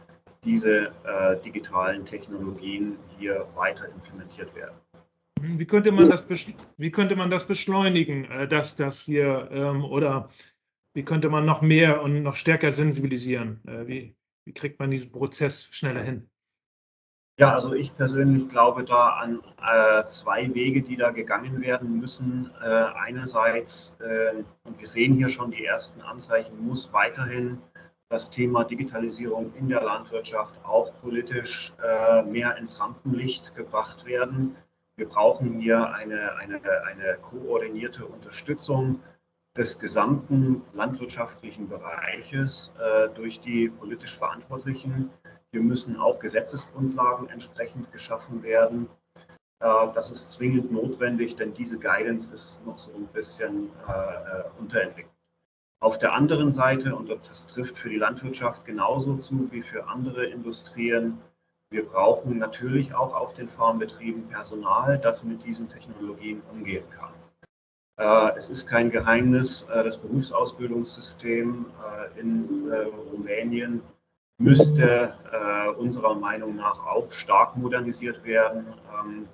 diese 0.45 0.93
äh, 1.05 1.37
digitalen 1.45 2.05
Technologien 2.07 2.99
hier 3.19 3.47
weiter 3.55 3.87
implementiert 3.89 4.55
werden. 4.55 4.77
Wie 5.43 5.67
könnte 5.67 5.93
man 5.93 6.11
das, 6.11 6.25
wie 6.77 6.91
könnte 6.91 7.17
man 7.17 7.31
das 7.31 7.47
beschleunigen, 7.47 8.25
äh, 8.27 8.49
dass 8.49 8.77
das 8.77 9.03
hier 9.03 9.49
ähm, 9.53 9.85
oder 9.85 10.29
wie 10.95 11.05
könnte 11.05 11.29
man 11.29 11.45
noch 11.45 11.63
mehr 11.63 12.03
und 12.03 12.23
noch 12.23 12.37
stärker 12.37 12.73
sensibilisieren? 12.73 13.61
Äh, 13.67 13.87
wie, 13.87 14.17
wie 14.45 14.53
kriegt 14.53 14.79
man 14.81 14.91
diesen 14.91 15.13
Prozess 15.13 15.69
schneller 15.71 16.03
hin? 16.03 16.29
Ja, 17.39 17.55
also 17.55 17.73
ich 17.73 17.95
persönlich 17.95 18.49
glaube 18.49 18.85
da 18.85 19.11
an 19.11 19.41
äh, 19.63 20.05
zwei 20.07 20.53
Wege, 20.55 20.83
die 20.83 20.97
da 20.97 21.11
gegangen 21.11 21.61
werden 21.61 22.01
müssen. 22.01 22.51
Äh, 22.61 22.67
einerseits, 22.67 23.97
äh, 24.01 24.43
und 24.65 24.81
wir 24.81 24.87
sehen 24.89 25.15
hier 25.15 25.29
schon 25.29 25.53
die 25.53 25.65
ersten 25.65 26.01
Anzeichen, 26.01 26.59
muss 26.59 26.93
weiterhin 26.93 27.59
das 28.09 28.31
Thema 28.31 28.65
Digitalisierung 28.65 29.55
in 29.55 29.69
der 29.69 29.83
Landwirtschaft 29.83 30.59
auch 30.65 30.93
politisch 31.01 31.73
äh, 31.81 32.25
mehr 32.25 32.57
ins 32.57 32.81
Rampenlicht 32.81 33.55
gebracht 33.55 34.05
werden. 34.05 34.57
Wir 34.99 35.09
brauchen 35.09 35.61
hier 35.61 35.95
eine, 35.95 36.35
eine, 36.39 36.61
eine 36.83 37.19
koordinierte 37.23 38.05
Unterstützung 38.05 39.01
des 39.57 39.79
gesamten 39.79 40.63
landwirtschaftlichen 40.75 41.69
Bereiches 41.69 42.73
äh, 42.81 43.09
durch 43.11 43.41
die 43.41 43.69
politisch 43.69 44.19
Verantwortlichen. 44.19 45.11
Hier 45.53 45.63
müssen 45.63 46.01
auch 46.01 46.19
Gesetzesgrundlagen 46.19 47.29
entsprechend 47.29 47.93
geschaffen 47.93 48.43
werden. 48.43 48.89
Äh, 49.61 49.87
das 49.95 50.11
ist 50.11 50.31
zwingend 50.31 50.73
notwendig, 50.73 51.37
denn 51.37 51.55
diese 51.55 51.79
Guidance 51.79 52.33
ist 52.33 52.67
noch 52.67 52.81
so 52.81 52.93
ein 52.93 53.07
bisschen 53.07 53.71
äh, 53.87 53.93
äh 53.93 54.45
unterentwickelt. 54.59 55.15
Auf 55.81 55.99
der 55.99 56.13
anderen 56.13 56.51
Seite, 56.51 56.97
und 56.97 57.09
das 57.09 57.47
trifft 57.47 57.79
für 57.79 57.89
die 57.89 57.99
Landwirtschaft 57.99 58.65
genauso 58.65 59.15
zu 59.15 59.49
wie 59.53 59.63
für 59.63 59.87
andere 59.87 60.27
Industrien, 60.27 61.19
wir 61.71 61.85
brauchen 61.87 62.39
natürlich 62.39 62.95
auch 62.95 63.15
auf 63.15 63.35
den 63.35 63.49
Farmbetrieben 63.49 64.29
Personal, 64.29 64.99
das 64.99 65.23
mit 65.23 65.45
diesen 65.45 65.69
Technologien 65.69 66.43
umgehen 66.51 66.89
kann. 66.91 67.13
Äh, 67.99 68.37
es 68.37 68.49
ist 68.49 68.67
kein 68.67 68.91
Geheimnis, 68.91 69.63
äh, 69.63 69.83
das 69.83 69.99
Berufsausbildungssystem 69.99 71.67
äh, 71.67 72.21
in 72.21 72.73
Rumänien 73.13 73.83
müsste 74.41 75.15
unserer 75.79 76.15
Meinung 76.15 76.55
nach 76.55 76.87
auch 76.87 77.11
stark 77.11 77.57
modernisiert 77.57 78.23
werden. 78.23 78.73
Ähm, 78.95 79.29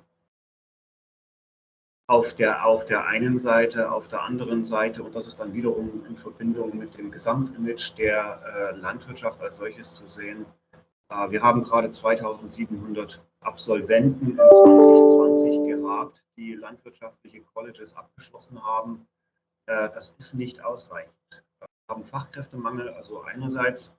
auf 2.07 2.33
der, 2.33 2.65
auf 2.65 2.85
der 2.85 3.05
einen 3.05 3.37
Seite, 3.37 3.91
auf 3.91 4.07
der 4.07 4.23
anderen 4.23 4.63
Seite, 4.63 5.03
und 5.03 5.13
das 5.13 5.27
ist 5.27 5.39
dann 5.39 5.53
wiederum 5.53 6.03
in 6.07 6.17
Verbindung 6.17 6.75
mit 6.75 6.97
dem 6.97 7.11
Gesamtimage 7.11 7.93
der 7.99 8.73
Landwirtschaft 8.77 9.39
als 9.41 9.57
solches 9.57 9.93
zu 9.93 10.07
sehen. 10.07 10.47
Äh, 11.09 11.31
wir 11.31 11.41
haben 11.41 11.63
gerade 11.63 11.91
2700 11.91 13.21
Absolventen 13.41 14.31
in 14.31 14.37
2020 14.37 15.67
gehabt, 15.67 16.23
die 16.37 16.53
landwirtschaftliche 16.55 17.41
Colleges 17.53 17.95
abgeschlossen 17.95 18.63
haben. 18.63 19.07
Äh, 19.67 19.89
das 19.89 20.15
ist 20.17 20.33
nicht 20.33 20.63
ausreichend. 20.63 21.13
Wir 21.59 21.67
haben 21.95 22.05
Fachkräftemangel, 22.05 22.89
also 22.89 23.21
einerseits 23.21 23.93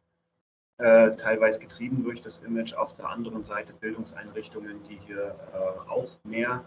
äh, 0.79 1.17
teilweise 1.17 1.61
getrieben 1.61 2.03
durch 2.03 2.21
das 2.21 2.39
Image, 2.39 2.75
auf 2.75 2.95
der 2.97 3.09
anderen 3.09 3.45
Seite 3.45 3.73
Bildungseinrichtungen, 3.73 4.83
die 4.85 4.99
hier 5.07 5.37
äh, 5.53 5.91
auch 5.91 6.11
mehr 6.25 6.65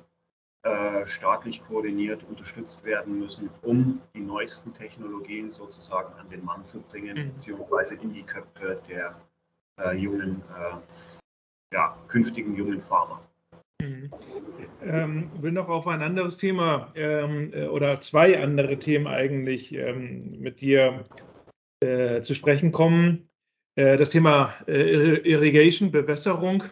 staatlich 1.05 1.63
koordiniert 1.65 2.25
unterstützt 2.25 2.83
werden 2.83 3.17
müssen, 3.17 3.49
um 3.61 4.01
die 4.13 4.19
neuesten 4.19 4.73
Technologien 4.73 5.51
sozusagen 5.51 6.13
an 6.19 6.29
den 6.29 6.43
Mann 6.43 6.65
zu 6.65 6.81
bringen, 6.81 7.17
mhm. 7.17 7.31
beziehungsweise 7.31 7.95
in 7.95 8.11
die 8.11 8.23
Köpfe 8.23 8.81
der 8.89 9.15
jungen, 9.95 10.41
äh, 10.57 11.73
ja, 11.73 11.97
künftigen 12.07 12.55
jungen 12.55 12.81
Farmer. 12.83 13.21
Mhm. 13.81 14.11
Ähm, 14.83 15.31
will 15.41 15.51
noch 15.51 15.69
auf 15.69 15.87
ein 15.87 16.01
anderes 16.01 16.37
Thema 16.37 16.91
ähm, 16.95 17.53
äh, 17.53 17.67
oder 17.67 17.99
zwei 18.01 18.41
andere 18.41 18.77
Themen 18.77 19.07
eigentlich 19.07 19.73
ähm, 19.73 20.39
mit 20.39 20.61
dir 20.61 21.03
äh, 21.81 22.21
zu 22.21 22.33
sprechen 22.33 22.71
kommen. 22.71 23.29
Äh, 23.75 23.97
das 23.97 24.09
Thema 24.09 24.53
Irrigation, 24.67 25.91
Bewässerung 25.91 26.63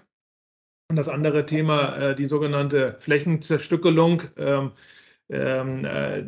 und 0.90 0.96
das 0.96 1.10
andere 1.10 1.46
Thema, 1.46 1.98
äh, 1.98 2.16
die 2.16 2.26
sogenannte 2.26 2.98
Flächenzerstückelung. 3.00 4.24
Ähm, 4.38 4.72
ähm, 5.30 5.86
äh, 5.86 6.24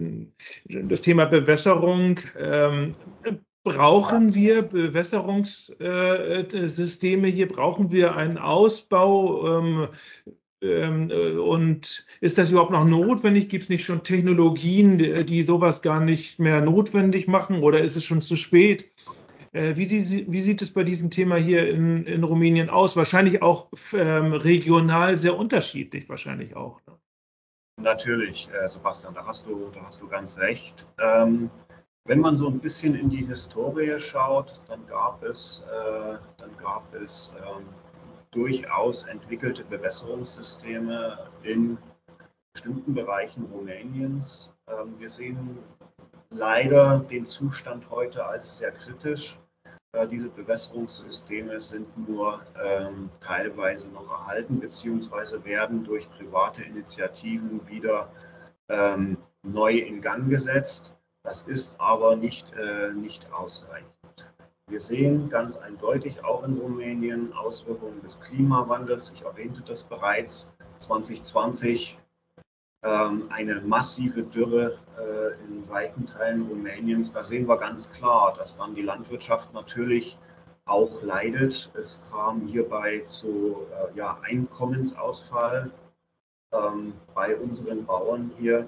das 0.84 1.02
Thema 1.02 1.26
Bewässerung. 1.26 2.20
Brauchen 3.64 4.34
wir 4.34 4.64
Bewässerungssysteme 4.64 7.28
hier? 7.28 7.48
Brauchen 7.48 7.92
wir 7.92 8.16
einen 8.16 8.38
Ausbau? 8.38 9.60
Ähm, 9.60 9.90
ähm, 10.62 11.10
äh, 11.10 11.38
und 11.38 12.06
ist 12.20 12.38
das 12.38 12.52
überhaupt 12.52 12.72
noch 12.72 12.86
notwendig? 12.86 13.50
Gibt 13.50 13.64
es 13.64 13.70
nicht 13.70 13.86
schon 13.86 14.04
Technologien, 14.04 14.98
die, 14.98 15.44
sowas 15.44 15.82
gar 15.82 16.02
nicht 16.02 16.40
mehr 16.40 16.62
notwendig 16.62 17.28
machen 17.28 17.62
oder 17.62 17.82
ist 17.82 17.96
es 17.96 18.04
schon 18.04 18.22
zu 18.22 18.36
spät? 18.36 18.92
Äh, 19.52 19.76
wie, 19.78 19.88
die, 19.88 20.32
wie, 20.32 20.42
sieht 20.42 20.62
es 20.62 20.74
bei 20.74 20.84
diesem 20.84 21.10
Thema 21.10 21.38
hier 21.38 21.70
in, 21.70 22.06
in 22.06 22.24
Rumänien 22.24 22.70
aus? 22.70 22.96
Wahrscheinlich 22.96 23.42
auch 23.42 23.70
ähm, 23.94 24.34
regional 24.34 25.18
sehr 25.18 25.38
unterschiedlich, 25.38 26.10
wahrscheinlich 26.10 26.56
auch. 26.56 26.82
Ne? 26.88 26.98
Natürlich, 27.82 28.50
äh, 28.52 28.68
Sebastian, 28.68 29.14
da 29.14 29.26
hast 29.26 29.48
du, 29.48 29.72
da 29.72 29.86
hast 29.86 30.02
du 30.02 30.08
ganz 30.08 30.38
recht. 30.38 30.86
Ähm, 31.00 31.50
wenn 32.10 32.22
man 32.22 32.36
so 32.36 32.48
ein 32.48 32.60
bisschen 32.60 32.96
in 32.96 33.08
die 33.12 33.24
Historie 33.28 34.00
schaut, 34.00 34.60
dann 34.68 34.84
gab 34.88 35.22
es, 35.24 35.64
äh, 35.72 36.18
dann 36.38 36.58
gab 36.58 36.92
es 36.96 37.32
ähm, 37.38 37.68
durchaus 38.32 39.04
entwickelte 39.04 39.64
Bewässerungssysteme 39.64 41.30
in 41.44 41.78
bestimmten 42.52 42.96
Bereichen 42.96 43.46
Rumäniens. 43.54 44.52
Ähm, 44.68 44.96
wir 44.98 45.08
sehen 45.08 45.60
leider 46.32 47.02
den 47.02 47.28
Zustand 47.28 47.88
heute 47.92 48.26
als 48.26 48.58
sehr 48.58 48.72
kritisch. 48.72 49.38
Äh, 49.92 50.08
diese 50.08 50.30
Bewässerungssysteme 50.30 51.62
sind 51.62 51.96
nur 52.10 52.42
ähm, 52.60 53.12
teilweise 53.22 53.88
noch 53.90 54.10
erhalten, 54.10 54.60
beziehungsweise 54.60 55.46
werden 55.46 55.84
durch 55.84 56.10
private 56.18 56.64
Initiativen 56.64 57.68
wieder 57.68 58.12
ähm, 58.68 59.16
neu 59.44 59.78
in 59.78 60.02
Gang 60.02 60.28
gesetzt. 60.28 60.96
Das 61.24 61.44
ist 61.44 61.80
aber 61.80 62.16
nicht, 62.16 62.54
äh, 62.54 62.92
nicht 62.94 63.32
ausreichend. 63.32 63.90
Wir 64.68 64.80
sehen 64.80 65.30
ganz 65.30 65.56
eindeutig 65.56 66.24
auch 66.24 66.44
in 66.44 66.58
Rumänien 66.58 67.34
Auswirkungen 67.34 68.02
des 68.02 68.20
Klimawandels. 68.22 69.12
Ich 69.16 69.24
erwähnte 69.24 69.62
das 69.62 69.84
bereits. 69.84 70.54
2020 70.80 71.98
ähm, 72.84 73.30
eine 73.30 73.62
massive 73.62 74.24
Dürre 74.24 74.78
äh, 74.98 75.44
in 75.46 75.68
weiten 75.70 76.06
Teilen 76.06 76.48
Rumäniens. 76.48 77.12
Da 77.12 77.24
sehen 77.24 77.48
wir 77.48 77.58
ganz 77.58 77.92
klar, 77.92 78.36
dass 78.38 78.58
dann 78.58 78.76
die 78.76 78.84
Landwirtschaft 78.84 79.54
natürlich 79.54 80.18
auch 80.66 81.02
leidet. 81.02 81.70
Es 81.74 82.02
kam 82.12 82.46
hierbei 82.46 83.00
zu 83.00 83.66
äh, 83.74 83.98
ja, 83.98 84.20
Einkommensausfall 84.22 85.72
ähm, 86.54 86.94
bei 87.14 87.36
unseren 87.36 87.86
Bauern 87.86 88.32
hier. 88.38 88.68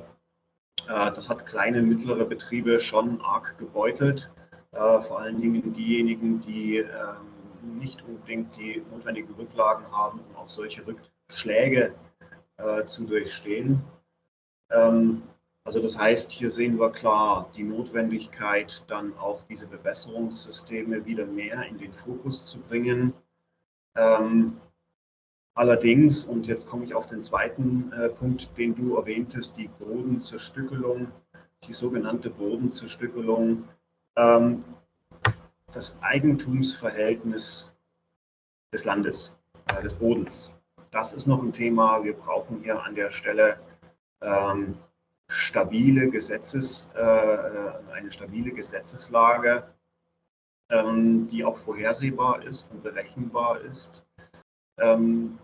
Äh, 0.87 1.11
das 1.11 1.29
hat 1.29 1.45
kleine, 1.45 1.81
mittlere 1.81 2.25
Betriebe 2.25 2.79
schon 2.79 3.21
arg 3.21 3.57
gebeutelt. 3.57 4.29
Äh, 4.71 5.01
vor 5.01 5.19
allen 5.19 5.41
Dingen 5.41 5.73
diejenigen, 5.73 6.41
die 6.41 6.77
ähm, 6.77 7.77
nicht 7.79 8.01
unbedingt 8.03 8.55
die 8.57 8.83
notwendigen 8.91 9.33
Rücklagen 9.35 9.85
haben, 9.91 10.19
um 10.29 10.35
auch 10.35 10.49
solche 10.49 10.83
Rückschläge 10.85 11.93
äh, 12.57 12.85
zu 12.85 13.03
durchstehen. 13.03 13.81
Ähm, 14.69 15.23
also 15.63 15.81
das 15.81 15.97
heißt, 15.97 16.31
hier 16.31 16.49
sehen 16.49 16.79
wir 16.79 16.91
klar 16.91 17.51
die 17.55 17.63
Notwendigkeit, 17.63 18.83
dann 18.87 19.15
auch 19.17 19.43
diese 19.47 19.67
Bewässerungssysteme 19.67 21.05
wieder 21.05 21.25
mehr 21.25 21.63
in 21.67 21.77
den 21.77 21.93
Fokus 21.93 22.47
zu 22.47 22.59
bringen. 22.61 23.13
Ähm, 23.95 24.57
allerdings, 25.53 26.23
und 26.23 26.47
jetzt 26.47 26.67
komme 26.67 26.85
ich 26.85 26.93
auf 26.93 27.05
den 27.05 27.21
zweiten 27.21 27.91
äh, 27.93 28.09
Punkt, 28.09 28.49
den 28.57 28.75
du 28.75 28.95
erwähntest, 28.95 29.57
die 29.57 29.67
Bodenzerstückelung, 29.67 31.07
die 31.67 31.73
sogenannte 31.73 32.29
Bodenzerstückelung, 32.29 33.65
Ähm, 34.17 34.65
das 35.73 35.95
Eigentumsverhältnis 36.01 37.71
des 38.73 38.83
Landes, 38.83 39.37
äh, 39.67 39.81
des 39.81 39.93
Bodens. 39.93 40.51
Das 40.91 41.13
ist 41.13 41.27
noch 41.27 41.41
ein 41.41 41.53
Thema. 41.53 42.03
Wir 42.03 42.13
brauchen 42.13 42.61
hier 42.61 42.83
an 42.83 42.93
der 42.93 43.09
Stelle 43.11 43.57
ähm, 44.21 44.77
stabile 45.29 46.09
Gesetzes, 46.09 46.89
äh, 46.93 46.99
eine 46.99 48.11
stabile 48.11 48.51
Gesetzeslage, 48.51 49.63
ähm, 50.69 51.29
die 51.29 51.45
auch 51.45 51.57
vorhersehbar 51.57 52.43
ist 52.43 52.69
und 52.71 52.83
berechenbar 52.83 53.61
ist. 53.61 54.03
Ähm, 54.81 55.39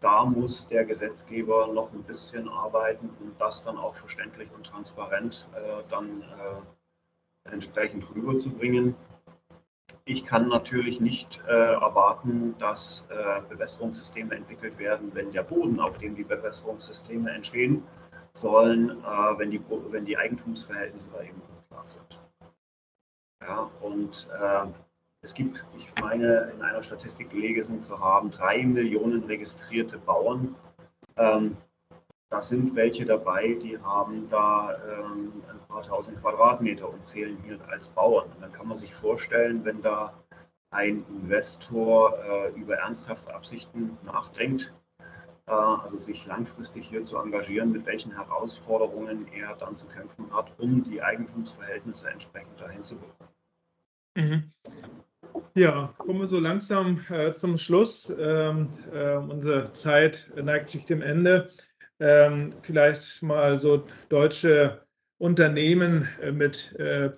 da 0.00 0.24
muss 0.24 0.66
der 0.66 0.84
Gesetzgeber 0.84 1.68
noch 1.68 1.92
ein 1.92 2.02
bisschen 2.02 2.48
arbeiten, 2.48 3.10
um 3.20 3.34
das 3.38 3.62
dann 3.62 3.76
auch 3.76 3.94
verständlich 3.96 4.48
und 4.54 4.66
transparent 4.66 5.46
äh, 5.54 5.82
dann 5.90 6.22
äh, 6.22 7.50
entsprechend 7.50 8.04
rüberzubringen. 8.14 8.94
Ich 10.06 10.24
kann 10.24 10.48
natürlich 10.48 11.00
nicht 11.00 11.40
äh, 11.46 11.50
erwarten, 11.74 12.56
dass 12.58 13.06
äh, 13.10 13.42
Bewässerungssysteme 13.48 14.34
entwickelt 14.34 14.78
werden, 14.78 15.10
wenn 15.14 15.32
der 15.32 15.42
Boden, 15.42 15.78
auf 15.78 15.98
dem 15.98 16.16
die 16.16 16.24
Bewässerungssysteme 16.24 17.30
entstehen 17.30 17.84
sollen, 18.32 18.90
äh, 18.90 19.38
wenn, 19.38 19.50
die, 19.50 19.60
wenn 19.90 20.06
die 20.06 20.16
Eigentumsverhältnisse 20.16 21.10
da 21.12 21.22
eben 21.22 21.42
unklar 21.42 21.86
sind. 21.86 22.18
Ja, 23.42 23.70
und 23.80 24.28
äh, 24.32 24.66
es 25.22 25.34
gibt, 25.34 25.64
ich 25.76 25.92
meine, 26.00 26.50
in 26.54 26.62
einer 26.62 26.82
Statistik 26.82 27.30
gelesen 27.30 27.80
zu 27.80 27.98
haben, 27.98 28.30
drei 28.30 28.64
Millionen 28.64 29.24
registrierte 29.24 29.98
Bauern. 29.98 30.54
Ähm, 31.16 31.56
da 32.30 32.42
sind 32.42 32.74
welche 32.74 33.04
dabei, 33.04 33.54
die 33.54 33.78
haben 33.78 34.28
da 34.30 34.78
ähm, 34.88 35.42
ein 35.50 35.58
paar 35.68 35.82
tausend 35.82 36.20
Quadratmeter 36.20 36.88
und 36.88 37.04
zählen 37.04 37.36
hier 37.44 37.58
als 37.68 37.88
Bauern. 37.88 38.30
Und 38.30 38.40
dann 38.40 38.52
kann 38.52 38.68
man 38.68 38.78
sich 38.78 38.94
vorstellen, 38.94 39.64
wenn 39.64 39.82
da 39.82 40.14
ein 40.70 41.04
Investor 41.08 42.16
äh, 42.18 42.50
über 42.52 42.76
ernsthafte 42.76 43.34
Absichten 43.34 43.98
nachdenkt, 44.04 44.72
äh, 45.46 45.50
also 45.50 45.98
sich 45.98 46.24
langfristig 46.26 46.88
hier 46.88 47.02
zu 47.02 47.18
engagieren, 47.18 47.72
mit 47.72 47.84
welchen 47.84 48.12
Herausforderungen 48.12 49.26
er 49.32 49.56
dann 49.56 49.74
zu 49.74 49.86
kämpfen 49.86 50.32
hat, 50.32 50.52
um 50.58 50.84
die 50.84 51.02
Eigentumsverhältnisse 51.02 52.08
entsprechend 52.08 52.60
dahin 52.60 52.84
zu 52.84 52.96
bekommen. 52.96 53.30
Mhm. 54.16 54.52
Ja, 55.54 55.92
kommen 55.98 56.20
wir 56.20 56.28
so 56.28 56.38
langsam 56.38 57.00
äh, 57.10 57.32
zum 57.32 57.58
Schluss. 57.58 58.12
Ähm, 58.20 58.68
äh, 58.94 59.16
unsere 59.16 59.72
Zeit 59.72 60.30
neigt 60.40 60.70
sich 60.70 60.84
dem 60.84 61.02
Ende. 61.02 61.48
Ähm, 61.98 62.54
vielleicht 62.62 63.22
mal 63.22 63.58
so 63.58 63.84
deutsche 64.08 64.86
Unternehmen 65.18 66.08
äh, 66.22 66.30
mit 66.30 66.72
äh, 66.78 67.10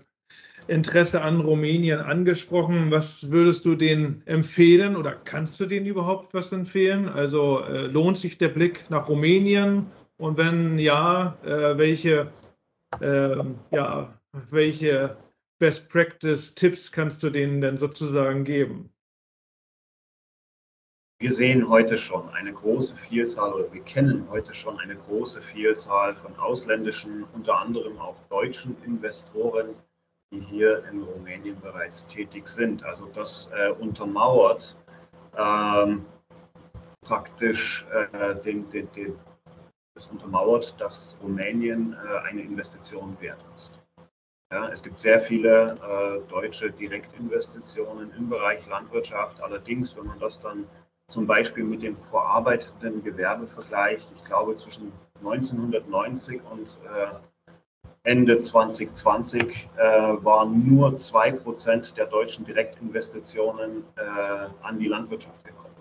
Interesse 0.67 1.21
an 1.21 1.41
Rumänien 1.41 2.01
angesprochen. 2.01 2.91
Was 2.91 3.31
würdest 3.31 3.67
du 3.67 3.75
denen 3.75 4.23
empfehlen 4.27 4.97
oder 4.97 5.13
kannst 5.13 5.61
du 5.61 5.67
denen 5.67 5.87
überhaupt 5.87 6.33
was 6.33 6.53
empfehlen? 6.53 7.09
Also 7.09 7.61
äh, 7.65 7.87
lohnt 7.87 8.17
sich 8.17 8.39
der 8.39 8.49
Blick 8.49 8.89
nach 8.89 9.11
Rumänien? 9.11 9.87
Und 10.17 10.39
wenn 10.39 10.79
ja, 10.79 11.37
äh, 11.45 11.77
welche, 11.77 12.33
ähm, 13.03 13.57
ja, 13.73 14.19
welche 14.51 15.17
Best 15.63 15.89
Practice 15.89 16.57
Tipps 16.57 16.91
kannst 16.91 17.23
du 17.23 17.31
denen 17.31 17.61
denn 17.61 17.77
sozusagen 17.77 18.43
geben? 18.43 18.93
Wir 21.21 21.31
sehen 21.31 21.69
heute 21.69 21.97
schon 21.97 22.29
eine 22.31 22.53
große 22.53 22.97
Vielzahl 22.97 23.53
oder 23.53 23.73
wir 23.73 23.83
kennen 23.83 24.29
heute 24.29 24.57
schon 24.57 24.81
eine 24.81 24.97
große 24.97 25.41
Vielzahl 25.41 26.17
von 26.17 26.35
ausländischen, 26.35 27.23
unter 27.33 27.61
anderem 27.61 27.97
auch 28.01 28.17
deutschen 28.29 28.77
Investoren, 28.83 29.77
die 30.33 30.41
hier 30.41 30.85
in 30.91 31.01
Rumänien 31.05 31.61
bereits 31.61 32.09
tätig 32.09 32.49
sind. 32.49 32.83
Also 32.83 33.07
das 33.15 33.49
äh, 33.55 33.71
untermauert 33.71 34.77
ähm, 35.39 36.05
praktisch 37.03 37.87
äh, 37.93 38.35
den, 38.43 38.69
den, 38.71 38.91
den, 38.97 39.17
das 39.95 40.09
untermauert, 40.09 40.75
dass 40.81 41.17
Rumänien 41.23 41.93
äh, 41.93 42.19
eine 42.29 42.43
Investition 42.43 43.17
wert 43.21 43.45
ist. 43.55 43.82
Ja, 44.53 44.69
es 44.69 44.83
gibt 44.83 45.01
sehr 45.01 45.19
viele 45.23 45.65
äh, 45.65 46.31
deutsche 46.31 46.71
Direktinvestitionen 46.71 48.13
im 48.19 48.29
Bereich 48.29 48.67
Landwirtschaft. 48.67 49.43
Allerdings, 49.43 49.97
wenn 49.97 50.05
man 50.05 50.19
das 50.19 50.43
dann 50.43 50.67
zum 51.09 51.27
Beispiel 51.27 51.65
mit 51.65 51.83
dem 51.83 51.97
verarbeitenden 52.11 53.03
Gewerbe 53.03 53.47
vergleicht, 53.47 54.13
ich 54.15 54.23
glaube 54.25 54.55
zwischen 54.57 54.93
1990 55.21 56.43
und 56.51 56.79
äh, 56.85 57.15
Ende 58.03 58.37
2020 58.37 59.71
äh, 59.79 59.81
waren 60.23 60.69
nur 60.69 60.91
2% 60.91 61.95
der 61.95 62.07
deutschen 62.07 62.45
Direktinvestitionen 62.45 63.85
äh, 63.97 64.49
an 64.61 64.79
die 64.79 64.89
Landwirtschaft 64.89 65.43
gekommen. 65.45 65.75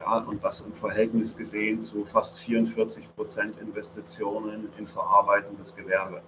Ja, 0.00 0.18
und 0.18 0.44
das 0.44 0.60
im 0.60 0.74
Verhältnis 0.74 1.36
gesehen 1.36 1.80
zu 1.80 2.04
fast 2.04 2.38
44% 2.38 3.58
Investitionen 3.60 4.68
in 4.78 4.86
verarbeitendes 4.86 5.74
Gewerbe. 5.74 6.22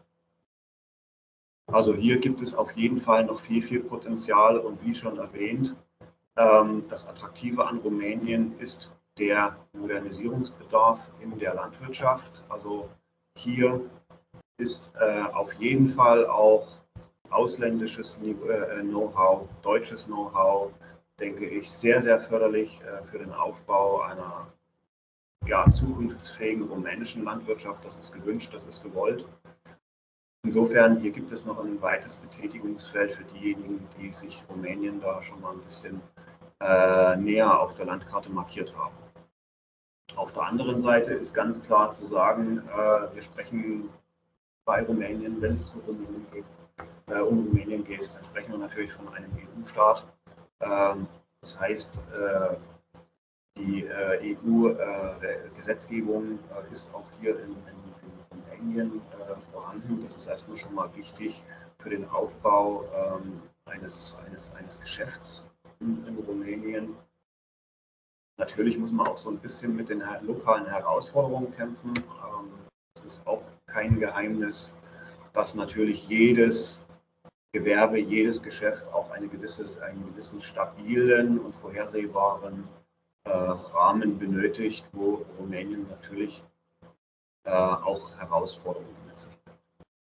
Also 1.73 1.95
hier 1.95 2.19
gibt 2.19 2.43
es 2.43 2.55
auf 2.55 2.73
jeden 2.73 3.01
Fall 3.01 3.25
noch 3.25 3.41
viel, 3.41 3.63
viel 3.63 3.81
Potenzial 3.81 4.59
und 4.59 4.83
wie 4.85 4.95
schon 4.95 5.19
erwähnt, 5.19 5.77
ähm, 6.37 6.85
das 6.89 7.07
Attraktive 7.07 7.67
an 7.67 7.79
Rumänien 7.79 8.59
ist 8.59 8.91
der 9.19 9.57
Modernisierungsbedarf 9.73 10.99
in 11.21 11.39
der 11.39 11.55
Landwirtschaft. 11.55 12.43
Also 12.49 12.89
hier 13.37 13.81
ist 14.59 14.91
äh, 14.99 15.23
auf 15.33 15.53
jeden 15.55 15.91
Fall 15.91 16.27
auch 16.27 16.67
ausländisches 17.31 18.19
äh, 18.23 18.81
Know-how, 18.83 19.49
deutsches 19.63 20.07
Know-how, 20.07 20.73
denke 21.21 21.47
ich, 21.47 21.71
sehr, 21.71 22.03
sehr 22.03 22.19
förderlich 22.21 22.81
äh, 22.81 23.05
für 23.11 23.19
den 23.19 23.33
Aufbau 23.33 24.01
einer 24.01 24.49
ja, 25.47 25.71
zukunftsfähigen 25.71 26.65
rumänischen 26.65 27.25
Landwirtschaft. 27.25 27.85
Das 27.85 27.97
ist 27.97 28.13
gewünscht, 28.13 28.53
das 28.53 28.65
ist 28.65 28.83
gewollt. 28.83 29.27
Insofern, 30.43 30.99
hier 31.01 31.11
gibt 31.11 31.31
es 31.33 31.45
noch 31.45 31.63
ein 31.63 31.81
weites 31.83 32.17
Betätigungsfeld 32.17 33.13
für 33.13 33.25
diejenigen, 33.25 33.87
die 33.99 34.11
sich 34.11 34.43
Rumänien 34.49 35.01
da 35.01 35.23
schon 35.23 35.41
mal 35.43 35.53
ein 35.53 35.61
bisschen 35.61 36.01
äh, 36.61 37.17
näher 37.17 37.61
auf 37.61 37.75
der 37.75 37.85
Landkarte 37.85 38.31
markiert 38.31 38.75
haben. 38.75 38.97
Auf 40.17 40.33
der 40.33 40.45
anderen 40.45 40.79
Seite 40.79 41.13
ist 41.13 41.35
ganz 41.35 41.63
klar 41.63 41.93
zu 41.93 42.07
sagen, 42.07 42.63
äh, 42.69 43.15
wir 43.15 43.23
sprechen 43.23 43.91
bei 44.65 44.83
Rumänien, 44.83 45.41
wenn 45.43 45.53
es 45.53 45.75
Rumänien 45.87 46.27
geht, 46.33 46.45
äh, 47.07 47.21
um 47.21 47.47
Rumänien 47.47 47.85
geht, 47.85 48.11
dann 48.15 48.25
sprechen 48.25 48.53
wir 48.53 48.59
natürlich 48.59 48.93
von 48.95 49.09
einem 49.09 49.31
EU-Staat. 49.37 50.07
Ähm, 50.61 51.07
das 51.43 51.59
heißt, 51.61 51.99
äh, 51.99 52.57
die 53.57 53.85
äh, 53.85 54.37
EU-Gesetzgebung 54.47 56.39
äh, 56.39 56.73
ist 56.73 56.95
auch 56.95 57.07
hier 57.21 57.39
in, 57.41 57.51
in 57.51 57.90
Rumänien 58.61 59.01
äh, 59.13 59.53
vorhanden. 59.53 60.03
Das 60.03 60.15
ist 60.15 60.27
erstmal 60.27 60.57
schon 60.57 60.75
mal 60.75 60.95
wichtig 60.97 61.43
für 61.79 61.91
den 61.91 62.09
Aufbau 62.11 62.85
ähm, 62.95 63.41
eines, 63.65 64.17
eines, 64.27 64.55
eines 64.55 64.81
Geschäfts 64.81 65.47
in, 65.81 66.07
in, 66.07 66.17
Rumänien. 66.19 66.97
Natürlich 68.39 68.79
muss 68.79 68.93
man 68.93 69.07
auch 69.07 69.19
so 69.19 69.31
ein 69.31 69.39
bisschen 69.39 69.77
mit 69.77 69.89
den 69.89 70.03
lokalen 70.23 70.67
Herausforderungen 70.67 71.51
kämpfen. 71.53 71.93
Ähm, 71.97 72.51
es 72.97 73.05
ist 73.05 73.27
auch 73.27 73.43
kein 73.67 73.99
Geheimnis, 73.99 74.73
dass 75.33 75.55
natürlich 75.55 76.07
jedes 76.09 76.81
Gewerbe, 77.53 77.99
jedes 77.99 78.43
Geschäft 78.43 78.87
auch 78.93 79.11
eine 79.11 79.29
gewisse, 79.29 79.65
einen 79.83 80.07
gewissen 80.07 80.41
stabilen 80.41 81.39
und 81.39 81.55
vorhersehbaren 81.57 82.69
äh, 83.25 83.31
Rahmen 83.31 84.19
benötigt, 84.19 84.85
wo 84.93 85.25
Rumänien 85.39 85.87
natürlich 85.89 86.45
äh, 87.45 87.51
auch 87.51 88.11
Herausforderungen 88.19 88.97
mit 89.07 89.19
sich. 89.19 89.29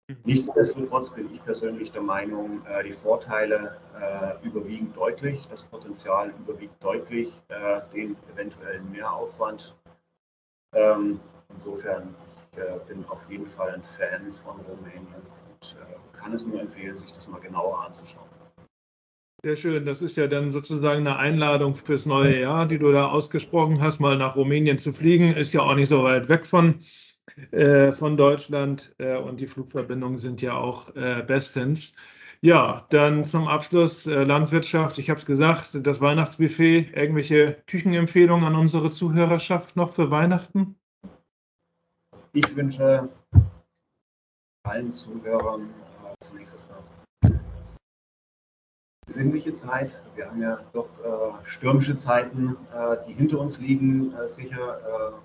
Mhm. 0.09 0.17
Nichtsdestotrotz 0.25 1.11
bin 1.11 1.33
ich 1.35 1.43
persönlich 1.45 1.91
der 1.91 2.03
Meinung, 2.03 2.65
äh, 2.67 2.85
die 2.85 2.93
Vorteile 2.93 3.77
äh, 4.01 4.47
überwiegen 4.47 4.93
deutlich, 4.93 5.47
das 5.51 5.65
Potenzial 5.65 6.33
überwiegt 6.39 6.83
deutlich 6.83 7.33
äh, 7.49 7.81
den 7.93 8.17
eventuellen 8.33 8.91
Mehraufwand. 8.93 9.75
Ähm, 10.75 11.21
insofern, 11.53 12.15
ich 12.53 12.59
äh, 12.59 12.79
bin 12.87 13.05
auf 13.07 13.21
jeden 13.29 13.47
Fall 13.47 13.75
ein 13.75 13.83
Fan 13.97 14.33
von 14.45 14.61
Rumänien 14.61 15.23
und 15.51 15.77
äh, 15.81 16.17
kann 16.19 16.33
es 16.33 16.47
nur 16.47 16.61
empfehlen, 16.61 16.97
sich 16.97 17.12
das 17.12 17.27
mal 17.27 17.41
genauer 17.41 17.85
anzuschauen. 17.85 18.29
Sehr 19.43 19.57
schön. 19.57 19.87
Das 19.87 20.03
ist 20.03 20.17
ja 20.17 20.27
dann 20.27 20.51
sozusagen 20.51 21.07
eine 21.07 21.19
Einladung 21.19 21.77
fürs 21.77 22.07
neue 22.07 22.41
Jahr, 22.41 22.67
die 22.67 22.79
du 22.79 22.91
da 22.91 23.09
ausgesprochen 23.09 23.81
hast, 23.81 24.01
mal 24.01 24.17
nach 24.17 24.35
Rumänien 24.35 24.79
zu 24.79 24.93
fliegen. 24.93 25.35
Ist 25.35 25.53
ja 25.53 25.61
auch 25.62 25.75
nicht 25.75 25.89
so 25.89 26.03
weit 26.03 26.29
weg 26.29 26.47
von 26.47 26.81
äh, 27.51 27.93
von 27.93 28.17
Deutschland 28.17 28.95
äh, 28.99 29.17
und 29.17 29.41
die 29.41 29.47
Flugverbindungen 29.47 30.19
sind 30.19 30.43
ja 30.43 30.55
auch 30.55 30.95
äh, 30.97 31.23
bestens. 31.27 31.95
Ja, 32.41 32.87
dann 32.91 33.25
zum 33.25 33.49
Abschluss 33.49 34.07
äh, 34.07 34.25
Landwirtschaft. 34.25 34.99
Ich 34.99 35.11
habe 35.11 35.19
es 35.19 35.27
gesagt, 35.27 35.71
das 35.75 36.01
Weihnachtsbuffet. 36.01 36.93
Irgendwelche 36.95 37.62
Küchenempfehlungen 37.67 38.45
an 38.45 38.55
unsere 38.55 38.91
Zuhörerschaft 38.91 39.75
noch 39.77 39.93
für 39.93 40.11
Weihnachten? 40.11 40.77
Ich 42.33 42.55
wünsche 42.55 43.09
allen 44.65 44.93
Zuhörern 44.93 45.62
äh, 45.62 46.15
zunächst 46.21 46.55
erstmal 46.55 46.83
besinnliche 49.07 49.55
Zeit. 49.55 50.03
Wir 50.17 50.27
haben 50.27 50.43
ja 50.43 50.61
doch 50.73 50.89
stürmische 51.45 51.97
Zeiten, 51.97 52.57
die 53.07 53.12
hinter 53.12 53.39
uns 53.39 53.61
liegen. 53.61 54.12
Sicher 54.27 55.23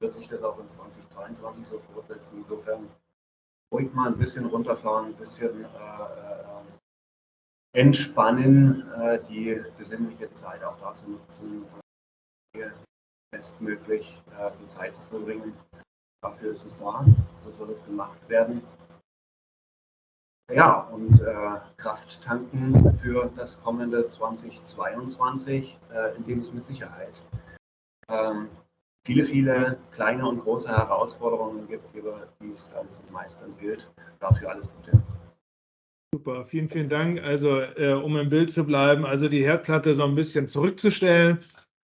wird 0.00 0.14
sich 0.14 0.28
das 0.28 0.42
auch 0.42 0.58
in 0.58 0.68
2022 0.68 1.66
so 1.66 1.78
fortsetzen. 1.92 2.38
Insofern 2.38 2.88
ruhig 3.72 3.92
mal 3.92 4.08
ein 4.08 4.18
bisschen 4.18 4.46
runterfahren, 4.46 5.06
ein 5.06 5.16
bisschen 5.16 5.64
äh, 5.64 7.78
entspannen, 7.78 8.84
die 9.28 9.62
besinnliche 9.78 10.32
Zeit 10.34 10.64
auch 10.64 10.76
dazu 10.80 11.08
nutzen, 11.08 11.64
hier 12.52 12.72
bestmöglich 13.30 14.20
die 14.60 14.66
Zeit 14.66 14.96
zu 14.96 15.02
verbringen. 15.02 15.56
Dafür 16.20 16.52
ist 16.52 16.66
es 16.66 16.76
da, 16.78 17.04
so 17.44 17.52
soll 17.52 17.70
es 17.70 17.84
gemacht 17.84 18.28
werden. 18.28 18.62
Ja, 20.52 20.80
und 20.80 21.20
äh, 21.20 21.60
Kraft 21.76 22.22
tanken 22.22 22.92
für 22.94 23.30
das 23.36 23.62
kommende 23.62 24.08
2022, 24.08 25.78
äh, 25.92 26.16
in 26.16 26.24
dem 26.24 26.40
es 26.40 26.52
mit 26.52 26.66
Sicherheit 26.66 27.22
ähm, 28.08 28.48
viele, 29.10 29.24
viele 29.24 29.78
kleine 29.90 30.24
und 30.28 30.38
große 30.38 30.68
Herausforderungen 30.68 31.66
gibt, 31.66 31.94
über 31.96 32.28
die 32.40 32.52
es 32.52 32.68
dann 32.68 32.88
zu 32.90 33.00
meistern 33.10 33.52
gilt. 33.58 33.90
Dafür 34.20 34.50
alles 34.50 34.70
Gute. 34.72 35.02
Super, 36.14 36.44
vielen, 36.44 36.68
vielen 36.68 36.88
Dank. 36.88 37.20
Also, 37.20 37.60
äh, 37.60 37.92
um 37.92 38.16
im 38.16 38.28
Bild 38.28 38.52
zu 38.52 38.64
bleiben, 38.64 39.04
also 39.04 39.28
die 39.28 39.42
Herdplatte 39.42 39.94
so 39.94 40.04
ein 40.04 40.14
bisschen 40.14 40.46
zurückzustellen 40.46 41.38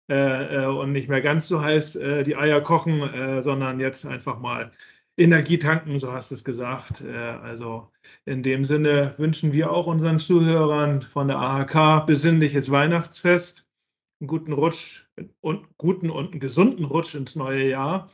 äh, 0.07 0.65
äh 0.65 0.65
und 0.67 0.91
nicht 0.91 1.09
mehr 1.09 1.21
ganz 1.21 1.47
so 1.47 1.61
heiß 1.63 1.95
äh, 1.95 2.23
die 2.23 2.35
Eier 2.35 2.61
kochen, 2.61 3.01
äh, 3.01 3.41
sondern 3.41 3.79
jetzt 3.79 4.05
einfach 4.05 4.39
mal 4.39 4.71
Energie 5.17 5.57
tanken, 5.57 5.99
so 5.99 6.11
hast 6.11 6.29
du 6.29 6.35
es 6.35 6.43
gesagt. 6.43 7.01
Äh, 7.01 7.15
also 7.15 7.91
in 8.25 8.43
dem 8.43 8.65
Sinne 8.65 9.15
wünschen 9.17 9.51
wir 9.51 9.71
auch 9.71 9.87
unseren 9.87 10.19
Zuhörern 10.19 11.01
von 11.01 11.27
der 11.27 11.37
AHK 11.37 12.05
besinnliches 12.05 12.69
Weihnachtsfest, 12.69 13.64
einen 14.19 14.27
guten 14.27 14.53
Rutsch 14.53 15.05
und 15.41 15.65
guten 15.77 16.09
und 16.09 16.31
einen 16.31 16.39
gesunden 16.39 16.85
Rutsch 16.85 17.15
ins 17.15 17.35
neue 17.35 17.69
Jahr. 17.69 18.09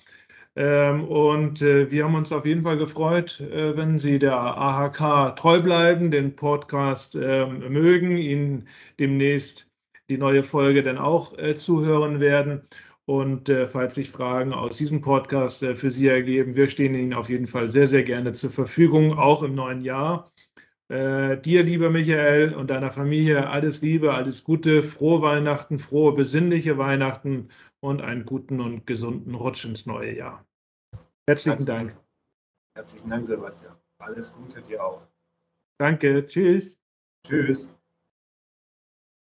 Ähm, 0.56 1.06
und 1.06 1.62
äh, 1.62 1.90
wir 1.92 2.04
haben 2.04 2.16
uns 2.16 2.32
auf 2.32 2.46
jeden 2.46 2.64
Fall 2.64 2.78
gefreut, 2.78 3.40
äh, 3.40 3.78
wenn 3.78 4.00
Sie 4.00 4.20
der 4.20 4.36
AHK 4.36 5.36
treu 5.38 5.62
bleiben, 5.62 6.12
den 6.12 6.36
Podcast 6.36 7.16
ähm, 7.16 7.60
mögen, 7.72 8.18
Ihnen 8.18 8.68
demnächst 9.00 9.70
die 10.10 10.18
neue 10.18 10.44
Folge 10.44 10.84
dann 10.84 10.98
auch 10.98 11.38
zuhören 11.56 12.20
werden. 12.20 12.68
Und 13.06 13.50
äh, 13.50 13.68
falls 13.68 13.96
sich 13.96 14.10
Fragen 14.10 14.54
aus 14.54 14.78
diesem 14.78 15.02
Podcast 15.02 15.64
äh, 15.64 15.76
für 15.76 15.92
Sie 15.92 16.08
ergeben, 16.08 16.56
wir 16.56 16.68
stehen 16.68 16.96
Ihnen 16.96 17.14
auf 17.14 17.30
jeden 17.30 17.48
Fall 17.48 17.70
sehr, 17.70 17.88
sehr 17.88 18.04
gerne 18.04 18.32
zur 18.32 18.52
Verfügung, 18.52 19.18
auch 19.18 19.44
im 19.44 19.56
neuen 19.56 19.82
Jahr. 19.82 20.32
Äh, 20.92 21.40
dir, 21.40 21.64
lieber 21.64 21.90
Michael, 21.90 22.54
und 22.54 22.70
deiner 22.70 22.92
Familie 22.92 23.50
alles 23.50 23.82
Liebe, 23.82 24.14
alles 24.14 24.44
Gute, 24.44 24.84
frohe 24.84 25.22
Weihnachten, 25.22 25.80
frohe, 25.80 26.14
besinnliche 26.14 26.78
Weihnachten 26.78 27.48
und 27.80 28.02
einen 28.02 28.26
guten 28.26 28.60
und 28.60 28.86
gesunden 28.86 29.34
Rutsch 29.34 29.64
ins 29.64 29.86
neue 29.86 30.14
Jahr. 30.18 30.46
Herzlichen 31.28 31.66
Dank. 31.66 31.98
Herzlichen 32.76 33.10
Dank, 33.10 33.26
Sebastian. 33.26 33.74
Alles 34.00 34.34
Gute 34.34 34.62
dir 34.64 34.84
auch. 34.84 35.02
Danke. 35.78 36.28
Tschüss. 36.28 36.78
Tschüss. 37.26 37.74